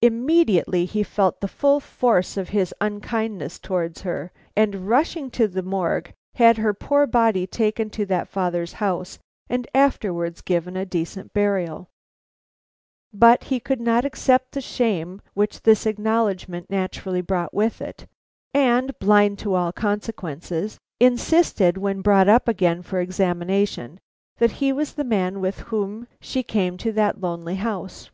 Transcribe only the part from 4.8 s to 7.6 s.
rushing to the Morgue had her poor body